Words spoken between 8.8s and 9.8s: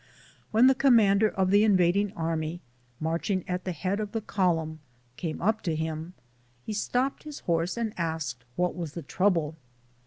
the trouble.